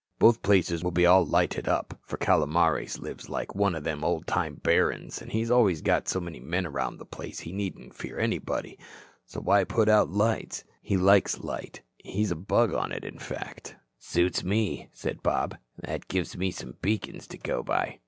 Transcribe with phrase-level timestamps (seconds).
[0.17, 4.25] Both places will be all lighted up, for Calomares lives like one o' them old
[4.25, 8.17] time barons an' he's always got so many men around the place he needn't fear
[8.25, 8.79] nobody,
[9.27, 10.63] so why put out lights?
[10.81, 11.81] He likes light.
[11.99, 15.55] He's a bug on it, in fact." "Suits me," said Bob.
[15.77, 17.99] "That gives me some beacons to go by."